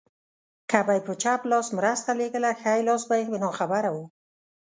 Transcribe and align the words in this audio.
که 0.69 0.79
به 0.85 0.93
يې 0.97 1.01
په 1.07 1.13
چپ 1.21 1.41
لاس 1.51 1.67
مرسته 1.77 2.11
لېږله 2.19 2.51
ښی 2.61 2.79
لاس 2.87 3.01
به 3.09 3.15
يې 3.19 3.37
ناخبره 3.45 3.89
و. 3.95 3.97